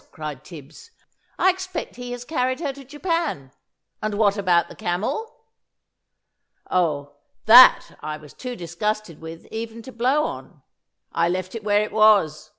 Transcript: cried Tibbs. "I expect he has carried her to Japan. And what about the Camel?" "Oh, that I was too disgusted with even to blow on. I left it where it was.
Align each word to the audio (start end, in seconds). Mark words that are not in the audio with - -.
cried 0.11 0.43
Tibbs. 0.43 0.89
"I 1.37 1.51
expect 1.51 1.95
he 1.95 2.11
has 2.11 2.25
carried 2.25 2.59
her 2.59 2.73
to 2.73 2.83
Japan. 2.83 3.51
And 4.01 4.15
what 4.15 4.35
about 4.35 4.67
the 4.67 4.75
Camel?" 4.75 5.45
"Oh, 6.71 7.17
that 7.45 7.99
I 7.99 8.17
was 8.17 8.33
too 8.33 8.55
disgusted 8.55 9.21
with 9.21 9.45
even 9.51 9.83
to 9.83 9.91
blow 9.91 10.23
on. 10.23 10.63
I 11.11 11.29
left 11.29 11.53
it 11.53 11.63
where 11.63 11.83
it 11.83 11.91
was. 11.91 12.49